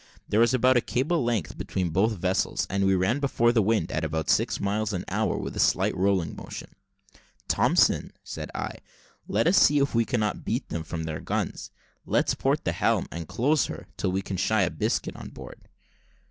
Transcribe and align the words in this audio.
There 0.27 0.39
was 0.39 0.51
about 0.51 0.77
a 0.77 0.81
cable's 0.81 1.23
length 1.23 1.59
between 1.59 1.91
both 1.91 2.13
vessels, 2.17 2.65
as 2.71 2.81
we 2.81 2.95
ran 2.95 3.19
before 3.19 3.51
the 3.51 3.61
wind, 3.61 3.91
at 3.91 4.03
about 4.03 4.31
six 4.31 4.59
miles 4.59 4.93
an 4.93 5.05
hour 5.09 5.37
with 5.37 5.55
a 5.55 5.59
slight 5.59 5.95
rolling 5.95 6.35
motion. 6.35 6.71
"Thompson," 7.47 8.11
said 8.23 8.49
I, 8.55 8.79
"let 9.27 9.45
us 9.45 9.57
see 9.59 9.77
if 9.77 9.93
we 9.93 10.05
cannot 10.05 10.43
beat 10.43 10.69
them 10.69 10.81
from 10.83 11.03
their 11.03 11.19
guns. 11.21 11.69
Let's 12.03 12.33
port 12.33 12.63
the 12.65 12.71
helm, 12.71 13.05
and 13.11 13.27
close 13.27 13.67
her, 13.67 13.85
till 13.95 14.11
we 14.11 14.23
can 14.23 14.37
shy 14.37 14.63
a 14.63 14.71
biscuit 14.71 15.15
on 15.15 15.29
board." 15.29 15.67